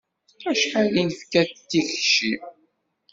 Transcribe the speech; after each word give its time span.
Acḥal 0.51 0.93
i 1.01 1.03
nefka 1.07 1.41
d 1.47 1.51
tikci? 1.69 2.33